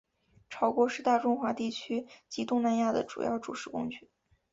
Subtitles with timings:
[0.49, 4.09] 炒锅是大中华地区及东南亚的主要煮食工具。